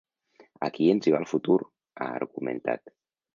Aquí 0.67 0.87
ens 0.93 1.07
hi 1.09 1.13
va 1.17 1.19
el 1.25 1.29
futur, 1.33 1.59
ha 1.99 2.09
argumentat. 2.23 2.95